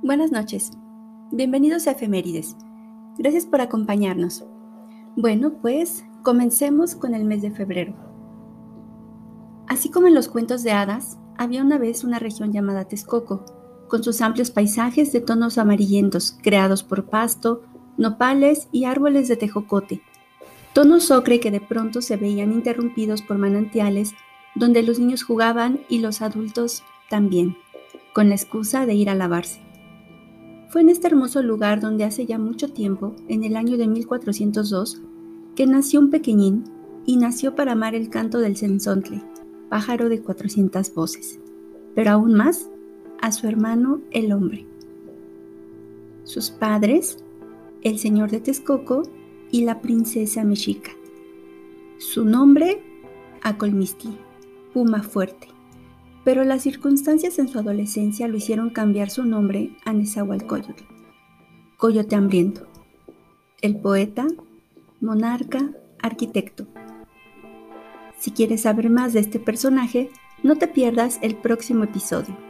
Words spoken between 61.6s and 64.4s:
Coyote Hambriento, el poeta,